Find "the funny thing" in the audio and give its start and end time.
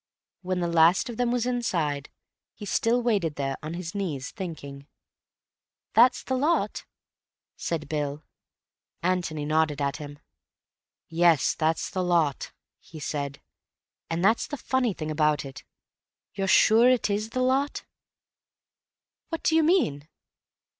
14.47-15.11